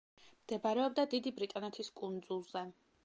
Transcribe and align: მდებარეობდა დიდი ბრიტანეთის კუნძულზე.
მდებარეობდა 0.45 1.05
დიდი 1.11 1.33
ბრიტანეთის 1.41 1.93
კუნძულზე. 2.01 2.65